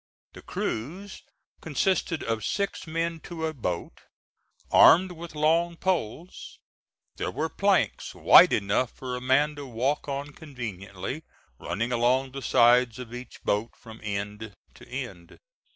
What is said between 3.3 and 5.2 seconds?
a boat, armed